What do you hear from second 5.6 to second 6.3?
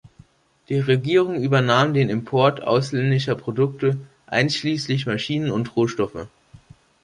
Rohstoffe.